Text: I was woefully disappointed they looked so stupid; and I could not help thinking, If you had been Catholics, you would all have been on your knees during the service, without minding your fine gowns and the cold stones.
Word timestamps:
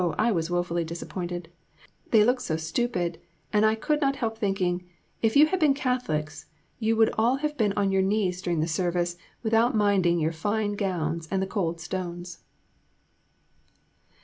I 0.17 0.31
was 0.31 0.49
woefully 0.49 0.83
disappointed 0.83 1.47
they 2.09 2.23
looked 2.23 2.41
so 2.41 2.57
stupid; 2.57 3.19
and 3.53 3.63
I 3.63 3.75
could 3.75 4.01
not 4.01 4.15
help 4.15 4.35
thinking, 4.35 4.89
If 5.21 5.35
you 5.35 5.45
had 5.45 5.59
been 5.59 5.75
Catholics, 5.75 6.47
you 6.79 6.95
would 6.95 7.11
all 7.19 7.35
have 7.35 7.55
been 7.55 7.71
on 7.77 7.91
your 7.91 8.01
knees 8.01 8.41
during 8.41 8.61
the 8.61 8.67
service, 8.67 9.15
without 9.43 9.75
minding 9.75 10.17
your 10.17 10.33
fine 10.33 10.73
gowns 10.73 11.27
and 11.29 11.39
the 11.39 11.45
cold 11.45 11.79
stones. 11.79 12.39